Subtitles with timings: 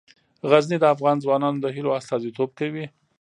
[0.49, 2.85] غزني د افغان ځوانانو د هیلو استازیتوب کوي.